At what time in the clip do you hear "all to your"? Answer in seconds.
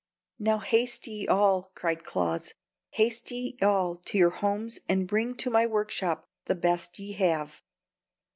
3.61-4.31